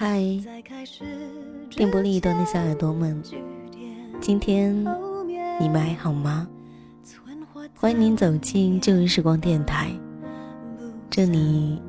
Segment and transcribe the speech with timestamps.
[0.00, 0.22] 嗨，
[1.70, 3.20] 电波另一端的小耳朵们，
[4.20, 4.72] 今天
[5.60, 6.46] 你们还好吗？
[7.74, 9.90] 欢迎您走进旧日时光电台，
[11.10, 11.82] 这里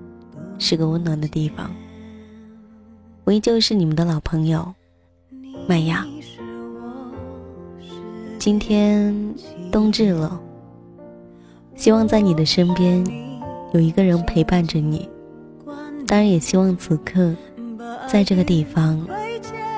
[0.57, 1.69] 是个温暖的地方。
[3.25, 4.73] 我依旧是你们的老朋友
[5.67, 6.03] 麦芽。
[8.39, 9.35] 今天
[9.71, 10.41] 冬至了，
[11.75, 13.05] 希望在你的身边
[13.71, 15.07] 有一个人陪伴着你。
[16.07, 17.35] 当然，也希望此刻
[18.11, 18.99] 在这个地方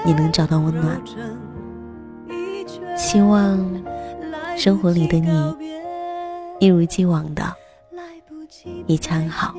[0.06, 1.02] 你能找到温暖。
[2.96, 3.60] 希望
[4.56, 5.56] 生活里的你
[6.60, 7.44] 一如既往的
[8.88, 9.54] 一切安好。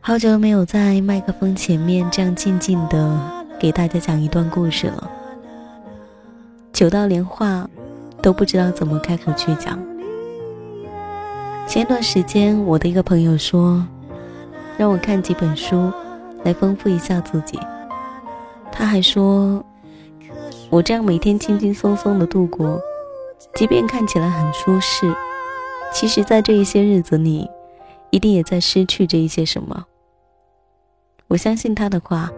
[0.00, 3.20] 好久没有在麦克风前面这样静静的
[3.58, 5.10] 给大家讲一段故事了，
[6.72, 7.68] 久到连话
[8.22, 9.78] 都不知道怎么开口去讲。
[11.66, 13.86] 前段时间，我的一个朋友说，
[14.80, 15.92] 让我看几本书，
[16.42, 17.58] 来丰富一下自己。
[18.72, 19.62] 他还说，
[20.70, 22.80] 我这样每天轻轻松松的度过，
[23.54, 25.14] 即便看起来很舒适，
[25.92, 27.46] 其实，在这一些日子里，
[28.08, 29.84] 一定也在失去着一些什么。
[31.28, 32.30] 我相信他的话，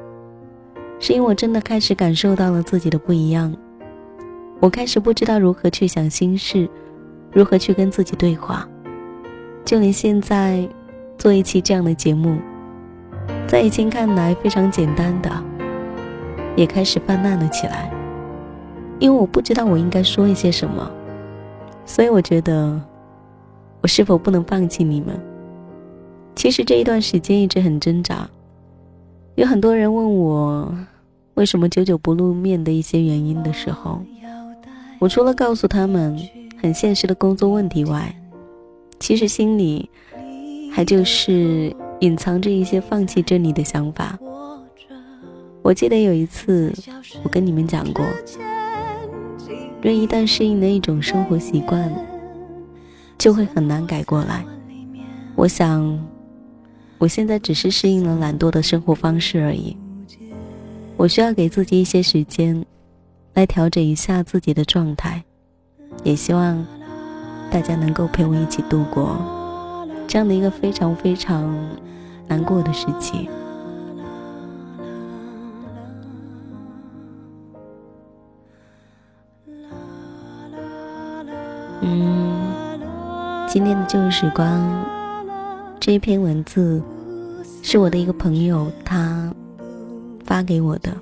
[0.99, 3.55] 是因为我真的开始感受到了自己的不一样。
[4.59, 6.69] 我开始不知道如何去想心事，
[7.31, 8.69] 如何去跟自己对话。
[9.65, 10.69] 就连现在
[11.23, 12.37] 做一期这样的节目，
[13.47, 15.31] 在以前看来非常简单的，
[16.57, 17.89] 也开始泛滥了起来。
[18.99, 20.91] 因为我不知道我应该说一些什么，
[21.87, 22.77] 所以我觉得，
[23.83, 25.17] 我是否不能放弃你们？
[26.35, 28.29] 其实这一段时间一直很挣扎。
[29.37, 30.75] 有很多人问我，
[31.35, 34.03] 为什么久久不露面的一些原因的时候，
[34.99, 36.19] 我除了告诉他们
[36.61, 38.13] 很现实的工作问题外，
[38.99, 39.89] 其实心里
[40.73, 44.19] 还就是隐藏着一些放弃真理的想法。
[45.63, 46.73] 我记得有一次，
[47.23, 48.05] 我跟你们讲过，
[49.81, 51.93] 人一旦适应了一种生活习惯，
[53.19, 54.45] 就会很难改过来。
[55.37, 55.99] 我想。
[56.99, 59.77] 我现在只是适应了懒惰的生活方式而已。
[60.97, 62.65] 我需要给自己一些时间，
[63.35, 65.21] 来调整一下自己的状态。
[66.05, 66.65] 也希望
[67.51, 69.17] 大家能够陪我一起度过
[70.13, 71.51] 这样的一个非常非常
[72.29, 73.31] 难过的时期。
[81.81, 82.79] 嗯，
[83.49, 84.85] 今天的旧时光
[85.81, 86.83] 这一篇文字。
[87.63, 89.33] 是我的一个朋友，他
[90.27, 90.95] 发给我的。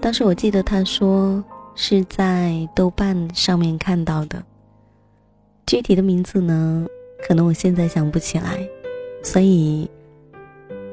[0.00, 1.44] 当时我记得他说
[1.74, 4.42] 是在豆瓣上面看到的，
[5.68, 6.86] 具体的名字呢，
[7.20, 8.66] 可能我现在想不起来，
[9.22, 9.86] 所以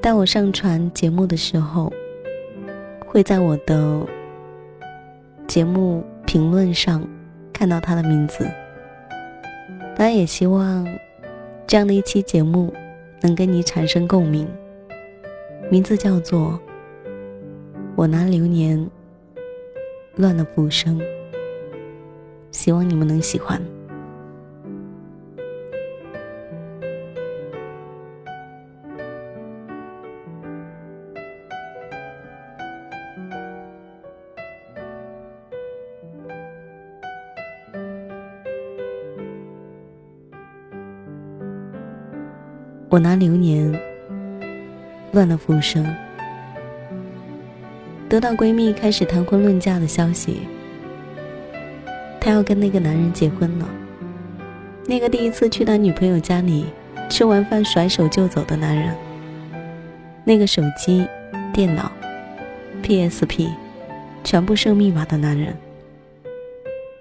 [0.02, 1.92] 当我上传节目的时候，
[3.08, 4.06] 会在我的
[5.48, 7.02] 节目评论上
[7.54, 8.46] 看到他的名字。
[9.96, 10.86] 当然，也希望
[11.66, 12.74] 这样的一期节目。
[13.22, 14.48] 能跟你产生共鸣，
[15.72, 16.60] 名字叫做
[17.96, 18.88] “我拿流年
[20.18, 21.02] 乱了浮生”，
[22.52, 23.60] 希望你们能喜欢。
[42.96, 43.78] 我拿流年
[45.12, 45.86] 乱了浮生。
[48.08, 50.38] 得到闺蜜开始谈婚论嫁的消息，
[52.22, 53.68] 她要跟那个男人结婚了。
[54.86, 56.68] 那个第一次去他女朋友家里
[57.10, 58.96] 吃完饭甩手就走的男人，
[60.24, 61.06] 那个手机、
[61.52, 61.92] 电脑、
[62.82, 63.50] PSP
[64.24, 65.54] 全部设密码的男人，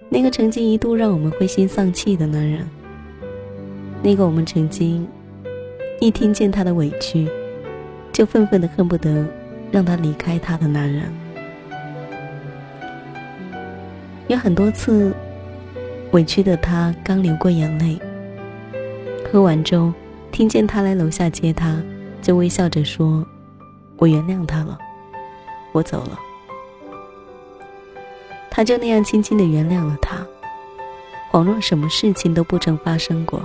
[0.09, 2.69] 那个曾经一度让我们灰心丧气的男人，
[4.03, 5.07] 那个我们曾经。
[6.05, 7.27] 一听见他的委屈，
[8.13, 9.27] 就愤愤的恨不得
[9.73, 11.11] 让他离开他的男人。
[14.27, 15.15] 有很多次，
[16.11, 17.99] 委屈的他刚流过眼泪。
[19.33, 19.91] 喝完粥，
[20.31, 21.83] 听见他来楼下接他，
[22.21, 23.25] 就微笑着说
[23.97, 24.79] ：“我原谅他了，
[25.73, 26.19] 我走了。”
[28.53, 30.19] 他就那样轻轻的原谅了他，
[31.33, 33.41] 恍若什么事情都不曾发生过，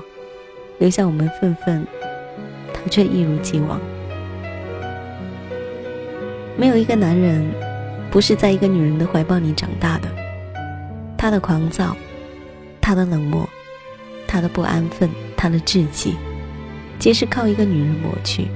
[0.77, 1.87] 留下我们愤愤。
[2.83, 3.79] 他却一如既往。
[6.57, 7.45] 没有一个男人
[8.11, 10.09] 不是在一个女人的怀抱里长大的。
[11.17, 11.95] 他的狂躁，
[12.79, 13.47] 他的冷漠，
[14.27, 16.15] 他的不安分，他的志气，
[16.97, 18.47] 皆是靠一个女人抹去。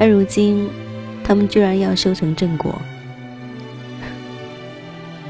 [0.00, 0.68] 而如今，
[1.24, 2.80] 他们居然要修成正果。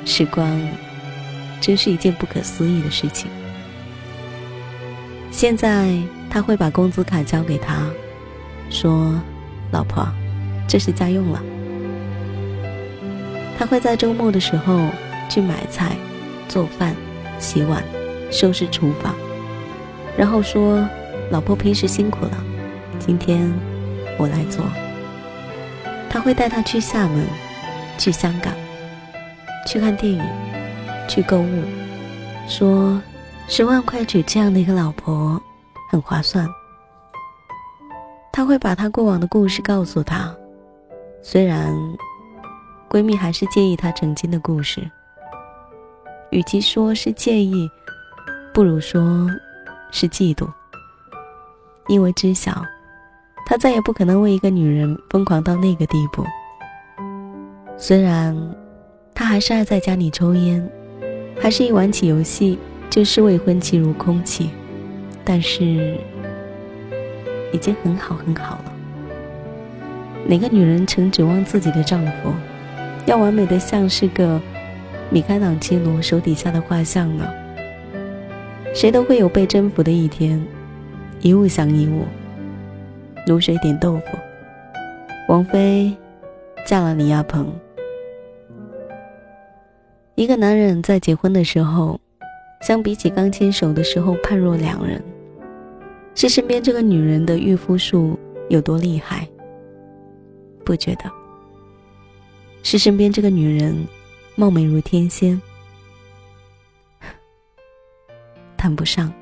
[0.04, 0.60] 时光，
[1.60, 3.30] 真是一件不可思议的事情。
[5.30, 5.90] 现在
[6.34, 7.88] 他会把工资卡交给他，
[8.68, 9.14] 说
[9.70, 10.04] ：“老婆，
[10.66, 11.40] 这是家用了。”
[13.56, 14.80] 他会在周末的时候
[15.30, 15.96] 去买菜、
[16.48, 16.96] 做饭、
[17.38, 17.84] 洗碗、
[18.32, 19.14] 收拾厨房，
[20.18, 20.84] 然后说
[21.30, 22.44] ：“老婆平时辛苦了，
[22.98, 23.48] 今天
[24.18, 24.64] 我来做。”
[26.10, 27.24] 他会带她去厦门，
[27.96, 28.52] 去香港。
[29.68, 30.20] 去看电影，
[31.08, 31.62] 去购物，
[32.48, 33.00] 说
[33.46, 35.40] 十万块娶这样的一个老婆
[35.94, 36.48] 很划算。
[38.32, 40.34] 他会把他过往的故事告诉她，
[41.22, 41.72] 虽然
[42.90, 44.90] 闺蜜还是介意她曾经的故事，
[46.30, 47.70] 与其说是介意，
[48.52, 49.30] 不如说
[49.92, 50.48] 是嫉妒，
[51.86, 52.60] 因为知晓
[53.46, 56.24] 他再也不可能为一个女人疯狂到那个地步。
[57.76, 58.36] 虽然。
[59.16, 60.68] 他还是爱在家里抽烟，
[61.40, 62.58] 还是一玩起游戏
[62.90, 64.50] 就视未婚妻如空气，
[65.24, 65.96] 但是
[67.52, 68.72] 已经很好很好了。
[70.26, 72.32] 哪个女人曾指望自己的丈夫
[73.06, 74.40] 要完美的像是个
[75.10, 77.28] 米开朗基罗手底下的画像呢？
[78.74, 80.44] 谁都会有被征服的一天，
[81.20, 82.04] 一物降一物，
[83.26, 84.18] 卤水点豆腐。
[85.28, 85.94] 王菲
[86.66, 87.52] 嫁了李亚鹏。
[90.16, 92.00] 一个男人在结婚的时候，
[92.62, 95.02] 相比起刚牵手的时候判若两人。
[96.14, 98.18] 是身边这个女人的御夫术
[98.48, 99.28] 有多厉害？
[100.64, 101.10] 不觉得。
[102.62, 103.86] 是身边这个女人
[104.36, 105.40] 貌美如天仙？
[108.56, 109.12] 谈不上。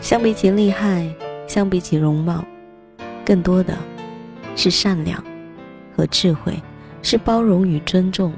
[0.00, 1.06] 相比起厉害，
[1.46, 2.42] 相比起容貌，
[3.26, 3.76] 更多的
[4.56, 5.22] 是善良
[5.94, 6.54] 和智慧，
[7.02, 8.32] 是包容与尊重。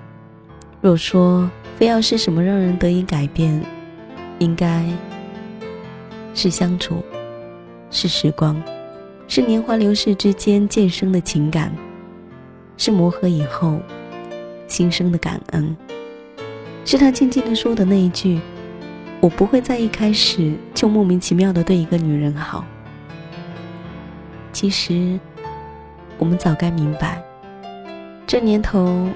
[0.80, 1.48] 若说
[1.78, 3.62] 非要是什么让人得以改变，
[4.40, 4.84] 应该
[6.34, 7.02] 是相处，
[7.90, 8.60] 是时光，
[9.28, 11.72] 是年华流逝之间渐生的情感，
[12.76, 13.78] 是磨合以后
[14.66, 15.76] 心生的感恩，
[16.84, 18.40] 是他静静的说的那一句
[19.20, 22.64] ：“我不会在一开始就莫名其妙的对一个女人好。”
[24.52, 25.18] 其实，
[26.18, 27.22] 我们早该明白，
[28.26, 29.08] 这年头。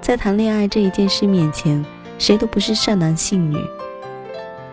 [0.00, 1.84] 在谈恋爱这一件事面前，
[2.18, 3.58] 谁都不是善男信女。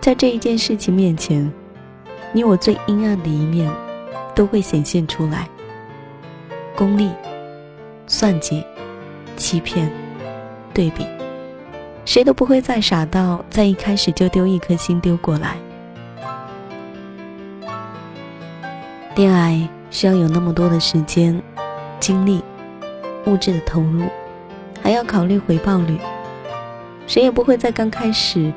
[0.06, 1.52] 在这一件事情面前，
[2.32, 3.68] 你我最阴暗的一面
[4.36, 5.50] 都会显现出来。
[6.76, 7.10] 功利、
[8.06, 8.64] 算计、
[9.36, 9.92] 欺骗、
[10.76, 11.08] 对比，
[12.06, 15.58] 谁都不会再傻到在一开始就丢一颗心丢过来。
[19.16, 21.42] 恋爱需要有那么多的时间、
[22.00, 22.44] 精力、
[23.26, 24.04] 物质的投入。
[24.84, 25.98] 还要考虑回报率，
[27.08, 28.54] 谁也不会在刚开始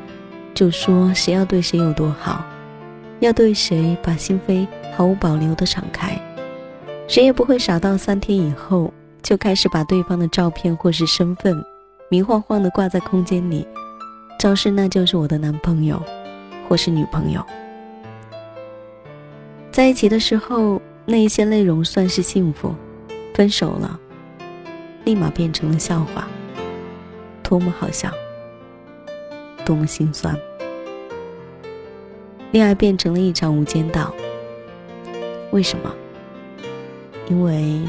[0.58, 2.44] 就说谁要对谁有多好，
[3.20, 6.20] 要对谁把心扉毫无保留的敞开，
[7.06, 11.64] 谁也不会傻到三天以后就开始把对方的照片或是身份
[12.10, 13.64] 明晃晃的挂在空间里，
[14.36, 16.02] 昭示那就是我的男朋友
[16.68, 17.40] 或是女朋友。
[19.70, 22.74] 在一起的时候，那一些内容算是幸福，
[23.32, 23.96] 分手了。
[25.04, 26.26] 立马变成了笑话，
[27.44, 28.10] 多么好笑，
[29.64, 30.36] 多么心酸。
[32.50, 34.12] 恋爱变成了一场无间道。
[35.50, 35.90] 为什么？
[37.28, 37.80] 因为，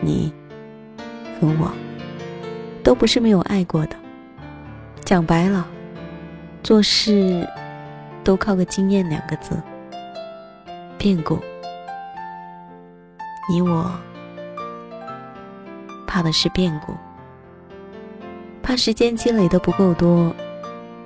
[0.00, 0.32] 你
[1.40, 1.72] 和我，
[2.82, 3.96] 都不是没有爱过的。
[5.04, 5.66] 讲白了，
[6.62, 7.48] 做事
[8.24, 9.56] 都靠个经验两个字。
[10.98, 11.38] 变故，
[13.48, 13.90] 你我。
[16.04, 16.94] 怕的是变故，
[18.62, 20.34] 怕时间积累的不够多，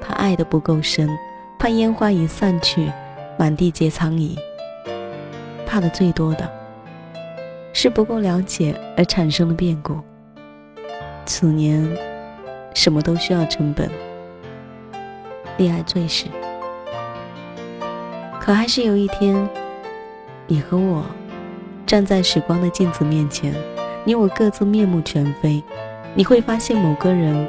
[0.00, 1.08] 怕爱的不够深，
[1.62, 2.90] 怕烟花一散去，
[3.38, 4.36] 满地皆苍蝇。
[5.64, 6.50] 怕的最多的
[7.72, 9.96] 是不够了解而产生的变故。
[11.24, 11.88] 此年，
[12.74, 13.88] 什么都需要成本，
[15.56, 16.26] 恋爱最是。
[18.40, 19.48] 可还是有一天，
[20.48, 21.04] 你和我
[21.86, 23.54] 站在时光的镜子面前。
[24.02, 25.62] 你我各自面目全非，
[26.16, 27.48] 你会发现某个人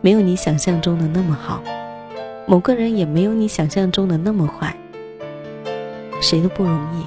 [0.00, 1.62] 没有你想象中的那么好，
[2.46, 4.74] 某个人也没有你想象中的那么坏。
[6.20, 7.04] 谁都不容易，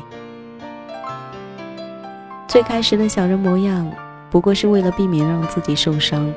[2.47, 3.91] 最开始的小人模样，
[4.29, 6.31] 不过是为了避免让自己受伤，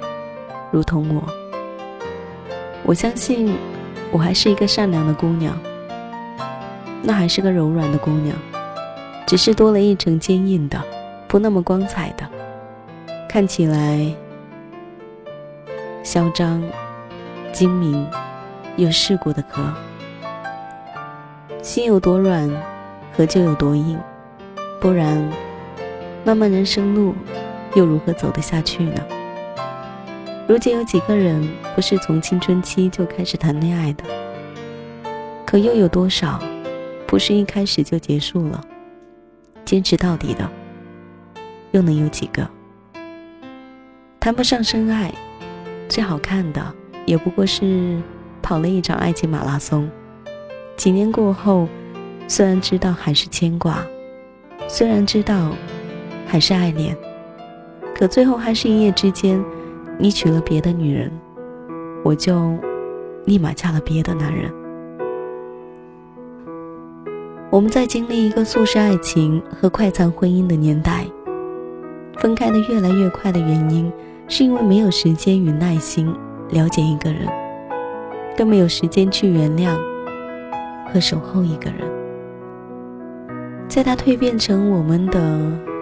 [0.71, 1.23] 如同我。
[2.83, 3.55] 我相信，
[4.11, 5.57] 我还是一个善良的姑娘，
[7.03, 8.35] 那还是个柔软的姑娘，
[9.27, 10.83] 只是多了一层坚硬的，
[11.29, 12.27] 不那么光彩的，
[13.29, 14.11] 看起来
[16.03, 16.63] 嚣张、
[17.53, 18.05] 精明
[18.77, 19.63] 有世故的壳。
[21.63, 22.51] 心有多软，
[23.15, 23.99] 壳就有多硬，
[24.81, 25.23] 不然。
[26.25, 27.15] 漫漫人生路，
[27.75, 29.03] 又如何走得下去呢？
[30.49, 34.05] 如今有几个人不是从青春期就开始谈恋爱的？
[35.45, 36.41] 可又有多少，
[37.07, 38.65] 不是一开始就结束了？
[39.65, 40.49] 坚持到底的，
[41.73, 42.49] 又能有几个？
[44.19, 45.13] 谈不上深爱，
[45.89, 46.75] 最好看的
[47.05, 48.01] 也不过是
[48.53, 49.91] 跑了一场爱情马拉松。
[50.77, 51.67] 几年过后，
[52.29, 53.83] 虽然知道还是牵挂，
[54.69, 55.53] 虽然知道。
[56.27, 56.97] 还是爱恋，
[57.95, 59.43] 可最后还是一夜之间，
[59.99, 61.13] 你娶了别的女人，
[62.03, 62.57] 我就
[63.27, 64.51] 立马嫁了别的男人。
[67.51, 71.05] 我们在经历一个速食爱情和快餐婚姻的年代，
[72.17, 73.93] 分开的越来越快的原因，
[74.27, 76.15] 是因为没有时间与耐心
[76.49, 77.29] 了解一个人，
[78.37, 79.77] 更没有时间去原谅
[80.93, 81.81] 和守候一个人，
[83.69, 85.73] 在他蜕变成我们的。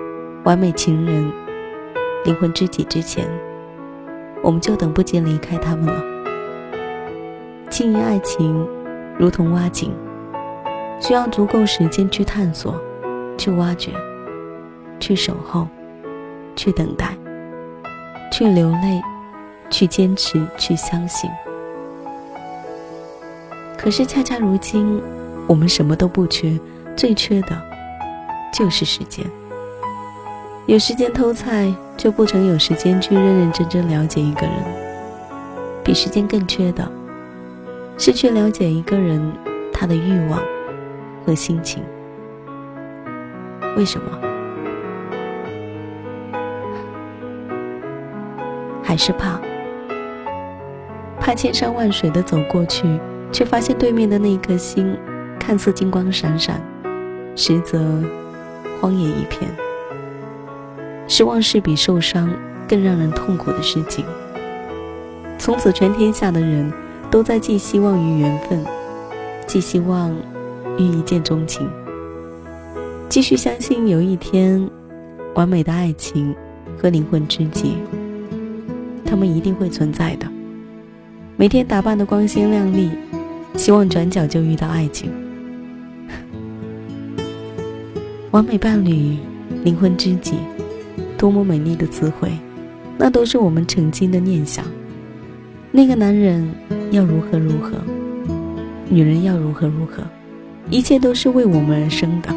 [0.43, 1.31] 完美情人、
[2.25, 3.29] 灵魂知己之前，
[4.43, 6.03] 我们就等不及离开他们了。
[7.69, 8.67] 经营爱情
[9.19, 9.93] 如同挖井，
[10.99, 12.75] 需要足够时间去探索、
[13.37, 13.93] 去挖掘、
[14.99, 15.69] 去守候、
[16.57, 17.15] 去等待、
[18.33, 18.99] 去流泪、
[19.69, 21.29] 去坚持、去相信。
[23.83, 25.01] 可是恰恰如今，
[25.47, 26.61] 我们什么都不缺，
[26.95, 27.59] 最缺的
[28.53, 29.25] 就是时间。
[30.67, 34.53] 有时间偷菜，就不曾有时间去认认真真了解一个人。
[35.83, 36.87] 比时间更缺的，
[37.97, 39.33] 是去了解一个人
[39.73, 40.39] 他的欲望
[41.25, 41.83] 和心情。
[43.79, 44.19] 为什么？
[48.83, 49.41] 还是怕？
[51.19, 52.87] 怕千山万水的走过去，
[53.33, 54.97] 却发现对面的那颗星，
[55.39, 56.61] 看似金光闪闪，
[57.37, 57.79] 实则
[58.81, 59.51] 荒野一片。
[61.09, 62.33] 失望是比受伤
[62.69, 64.05] 更让人痛苦的事情。
[65.39, 66.73] 从此，全天下的人
[67.11, 68.65] 都在寄希望于缘分，
[69.47, 70.15] 寄希望
[70.79, 71.69] 于一见钟情，
[73.09, 74.69] 继续相信有一天，
[75.35, 76.35] 完美的爱情
[76.79, 77.77] 和灵魂知己，
[79.05, 80.27] 他们一定会存在的。
[81.37, 82.91] 每天打扮的光鲜亮丽，
[83.61, 85.11] 希望转角就遇到爱情。
[88.33, 89.19] 完美伴侣，
[89.63, 90.37] 灵魂知己。
[91.19, 92.31] 多么美丽的词汇，
[92.97, 94.65] 那都是我们曾经的念想。
[95.71, 96.51] 那个男人
[96.91, 97.73] 要如何如何，
[98.89, 100.03] 女人要如何如何，
[100.71, 102.35] 一切都是为我们而生的。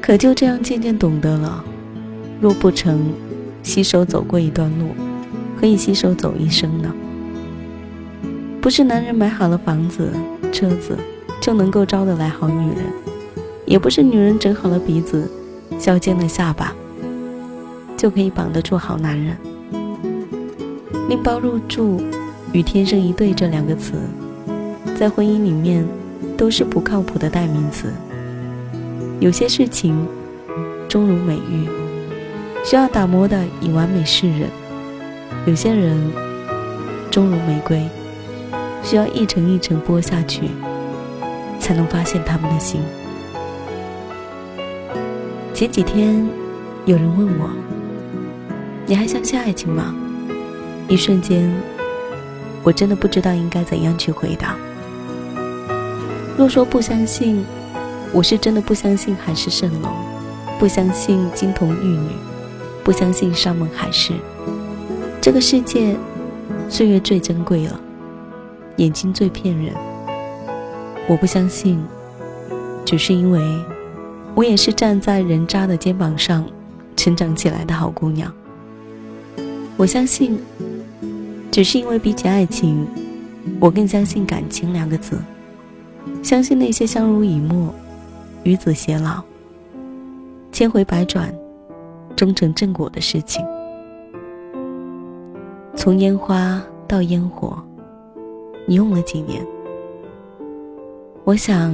[0.00, 1.62] 可就这样渐渐懂得了，
[2.40, 3.12] 若不曾
[3.62, 4.86] 携手走过一段路，
[5.60, 6.90] 可以携手走一生呢？
[8.64, 10.10] 不是男人买好了房子、
[10.50, 10.96] 车子
[11.38, 12.78] 就能够招得来好女人，
[13.66, 15.30] 也不是女人整好了鼻子、
[15.78, 16.74] 削尖了下巴。
[17.94, 19.36] 就可以绑得住好男人。
[21.10, 22.00] 拎包入住
[22.54, 23.98] 与天生一对这两个词，
[24.98, 25.86] 在婚姻里面
[26.34, 27.92] 都是不靠谱的代名词。
[29.20, 30.08] 有些事情
[30.88, 31.68] 终如美玉，
[32.64, 34.48] 需要打磨的以完美示人；
[35.44, 36.00] 有些人
[37.10, 37.86] 终如玫瑰，
[38.84, 40.42] 需要一层一层剥下去，
[41.58, 42.80] 才能发现他们的心。
[45.54, 46.28] 前几天
[46.84, 47.50] 有人问我。
[48.86, 49.94] 你还相信爱情吗？
[50.88, 51.50] 一瞬间，
[52.62, 54.56] 我真的不知道应该怎样去回答。
[56.36, 57.42] 若说不相信，
[58.12, 59.88] 我是真的不相信海市蜃楼，
[60.58, 62.10] 不相信金童玉女，
[62.84, 64.12] 不相信山盟海誓。
[65.18, 65.96] 这个世界，
[66.68, 67.80] 岁月最珍贵了，
[68.76, 69.72] 眼睛最骗人。
[71.06, 71.78] 我不相信，
[72.84, 73.40] 只是因为，
[74.34, 76.44] 我也是站在人渣的肩膀上
[76.96, 78.32] 成长起来的好姑娘。
[79.76, 80.38] 我相信，
[81.50, 82.86] 只是因为比起爱情，
[83.60, 85.18] 我更相信感情两个字，
[86.22, 87.72] 相信那些相濡以沫、
[88.44, 89.22] 与子偕老、
[90.52, 91.34] 千回百转、
[92.16, 93.44] 终成正果的事情。
[95.76, 97.62] 从烟花到烟火，
[98.66, 99.44] 你用了几年？
[101.24, 101.72] 我想，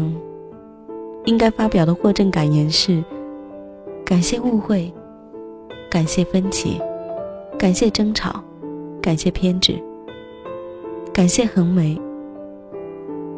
[1.25, 3.03] 应该发表的获证感言是：
[4.05, 4.93] 感谢误会，
[5.91, 6.81] 感谢分歧，
[7.59, 8.43] 感谢争吵，
[9.01, 9.75] 感谢偏执，
[11.13, 12.01] 感谢横眉，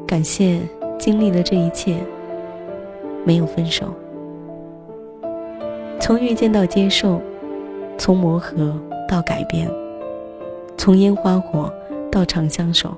[0.06, 0.60] 感谢
[0.98, 1.96] 经历了这一切，
[3.24, 3.86] 没有分手。
[6.00, 7.20] 从遇见到接受，
[7.96, 8.74] 从磨合
[9.08, 9.70] 到改变，
[10.76, 11.72] 从烟花火
[12.10, 12.94] 到长相守，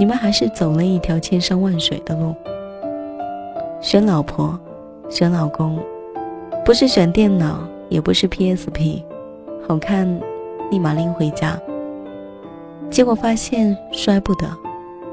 [0.00, 2.34] 你们还是走了一条千山万水的路。
[3.82, 4.58] 选老婆，
[5.10, 5.78] 选老公，
[6.64, 7.58] 不是选电脑，
[7.90, 9.02] 也不是 PSP，
[9.68, 10.08] 好看，
[10.70, 11.54] 立马拎回家。
[12.88, 14.46] 结果发现摔不得，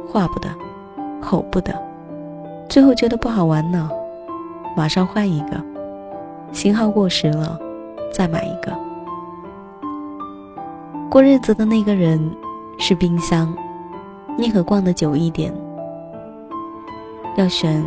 [0.07, 0.47] 画不得，
[1.21, 1.73] 吼不得，
[2.69, 3.91] 最后觉得不好玩了，
[4.77, 5.61] 马上换一个，
[6.53, 7.59] 型号过时了，
[8.09, 8.71] 再买一个。
[11.09, 12.17] 过日子的那个人
[12.79, 13.53] 是冰箱，
[14.37, 15.51] 宁可逛的久一点，
[17.35, 17.83] 要选。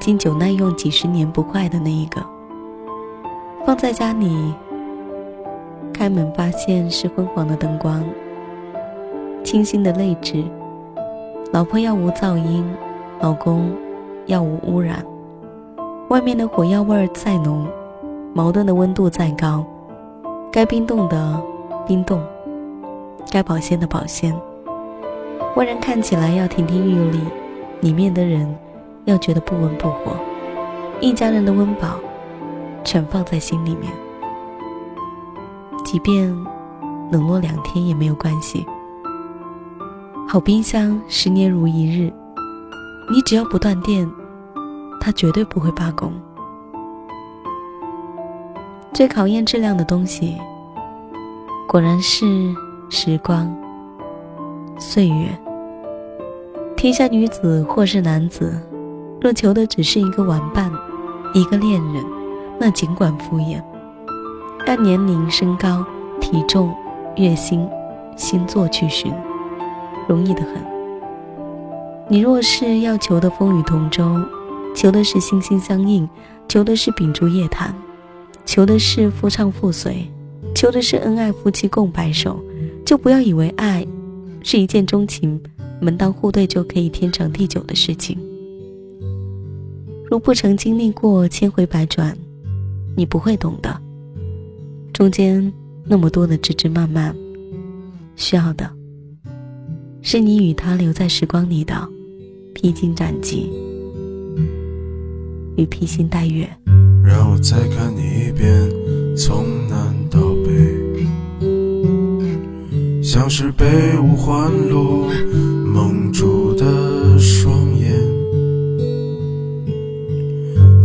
[0.00, 2.20] 经久耐用几十年不坏的那一个，
[3.64, 4.52] 放在家里。
[5.94, 8.02] 开门发现是昏黄的灯光，
[9.44, 10.42] 清新的泪痣。
[11.52, 12.68] 老婆要无噪音，
[13.20, 13.70] 老公
[14.26, 15.06] 要无污染。
[16.08, 17.64] 外面的火药味儿再浓，
[18.34, 19.64] 矛盾的温度再高，
[20.50, 21.40] 该冰冻的
[21.86, 22.20] 冰冻，
[23.30, 24.34] 该保鲜的保鲜。
[25.56, 27.20] 外人看起来要亭亭玉立，
[27.80, 28.54] 里面的人。
[29.04, 30.16] 要觉得不温不火，
[31.00, 31.98] 一家人的温饱，
[32.84, 33.92] 全放在心里面。
[35.84, 36.32] 即便
[37.10, 38.64] 冷落两天也没有关系。
[40.28, 42.12] 好冰箱十年如一日，
[43.10, 44.08] 你只要不断电，
[45.00, 46.12] 它绝对不会罢工。
[48.92, 50.36] 最考验质量的东西，
[51.66, 52.54] 果然是
[52.88, 53.52] 时光、
[54.78, 55.36] 岁月。
[56.82, 58.60] 天下女子或是男子。
[59.20, 60.68] 若求的只是一个玩伴，
[61.32, 62.04] 一个恋人，
[62.58, 63.62] 那尽管敷衍。
[64.66, 65.86] 按年龄、身高、
[66.20, 66.74] 体重、
[67.14, 67.64] 月薪、
[68.16, 69.14] 星座去寻，
[70.08, 70.54] 容易得很。
[72.08, 74.20] 你若是要求的风雨同舟，
[74.74, 76.08] 求的是心心相印，
[76.48, 77.72] 求的是秉烛夜谈，
[78.44, 80.10] 求的是夫唱妇随，
[80.52, 82.42] 求的是恩爱夫妻共白首，
[82.84, 83.86] 就不要以为爱
[84.42, 85.40] 是一见钟情、
[85.82, 88.16] 门当户对就可以天长地久的事情。
[90.08, 92.16] 如不曾经历过千回百转，
[92.96, 93.80] 你不会懂的。
[94.92, 95.52] 中间
[95.84, 97.16] 那么多的枝枝蔓蔓，
[98.14, 98.70] 需要的
[100.02, 101.74] 是你与他留在时光里的
[102.54, 103.50] 披荆斩棘
[105.56, 106.48] 与披星戴月。
[107.04, 108.70] 让我再看你一遍，
[109.16, 111.04] 从南到北，
[113.02, 115.06] 像是被五环路
[115.72, 117.90] 蒙住的双眼。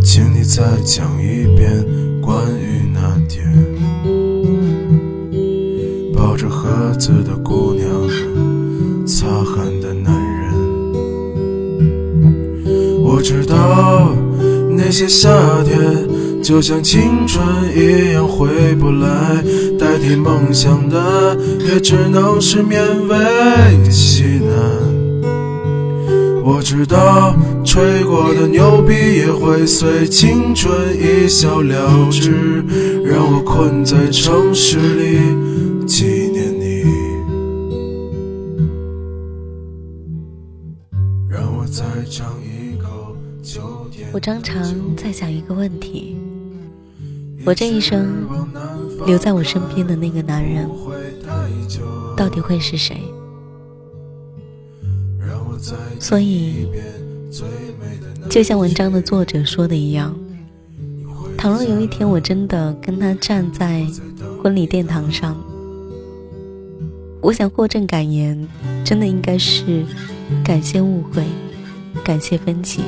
[0.01, 1.85] 请你再讲一遍
[2.21, 3.45] 关于那天
[6.15, 7.85] 抱着盒子的姑娘，
[9.05, 10.53] 擦汗的男人。
[13.03, 14.15] 我知道
[14.69, 15.29] 那些夏
[15.65, 16.07] 天
[16.47, 19.43] 就像青春一样回不来，
[19.77, 22.79] 代替梦想的也只能是勉
[23.09, 24.55] 为其难。
[26.45, 32.63] 我知道吹过的牛逼也会随青春一笑了之，
[33.03, 36.85] 让我困在城市里纪念你。
[41.29, 43.59] 让我再尝一口秋
[43.91, 44.07] 天。
[44.13, 44.63] 我常常
[44.95, 46.06] 在想一个问题：
[47.47, 48.27] 我这一生
[49.05, 50.69] 留在我身边的那个男人，
[52.17, 53.01] 到底会是谁？
[55.97, 56.67] 所以，
[58.29, 60.13] 就像文章的作者说的一样，
[61.37, 63.87] 倘若有一天我真的跟他站在
[64.43, 65.33] 婚礼殿堂上，
[67.21, 68.45] 我想获证感言，
[68.83, 69.85] 真的应该是
[70.43, 71.23] 感谢误会，
[72.03, 72.81] 感谢分歧，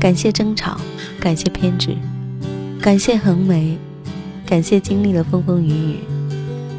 [0.00, 0.80] 感谢争吵，
[1.20, 1.94] 感谢偏执，
[2.84, 3.78] 感谢横眉，
[4.44, 5.96] 感谢经历了风风雨雨，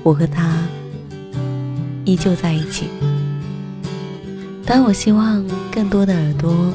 [0.04, 0.56] 我和他
[2.04, 2.90] 依旧在一起。
[4.64, 6.72] 但我希望更多的耳朵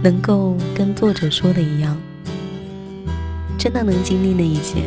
[0.00, 1.96] 能够跟作者说的一样，
[3.58, 4.84] 真的能经历那一些，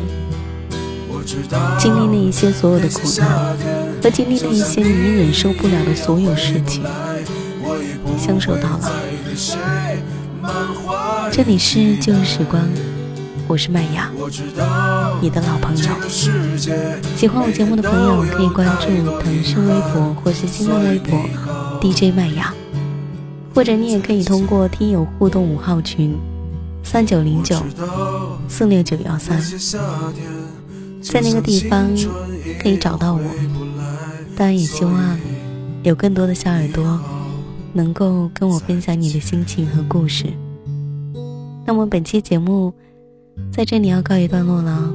[1.78, 3.54] 经历那一些所有的苦难，
[4.02, 6.82] 和经历那一些你忍受不了的所有事情，
[8.16, 8.90] 相守到老。
[11.32, 12.68] 这里是旧时光。
[13.48, 14.10] 我是麦芽，
[15.20, 15.84] 你的老朋友。
[17.16, 18.86] 喜欢我节目的朋友可以关注
[19.20, 21.18] 腾讯微博或是新浪微博
[21.80, 22.52] DJ 麦芽，
[23.54, 26.16] 或者你也可以通过听友互动五号群
[26.82, 27.62] 三九零九
[28.48, 29.40] 四六九幺三，
[31.00, 31.88] 在那个地方
[32.60, 33.20] 可以找到我。
[34.36, 35.18] 当然，也希望
[35.82, 37.00] 有更多的小耳朵
[37.72, 40.26] 能够跟我分享你的心情和故事。
[41.66, 42.72] 那么，本期节目
[43.50, 44.94] 在这里要告一段落了，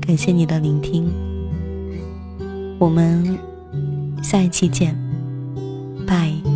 [0.00, 1.12] 感谢你的聆听，
[2.78, 3.38] 我们
[4.22, 4.96] 下一期见，
[6.06, 6.55] 拜。